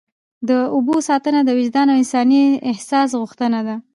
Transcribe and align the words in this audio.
د 0.49 0.49
اوبو 0.75 0.95
ساتنه 1.07 1.39
د 1.45 1.49
وجدان 1.59 1.87
او 1.91 1.97
انساني 2.01 2.41
احساس 2.71 3.09
غوښتنه 3.21 3.59
ده. 3.67 3.75